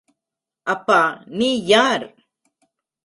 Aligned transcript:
அப்பா, 0.67 0.99
நீ 1.27 1.49
யார்? 1.65 2.05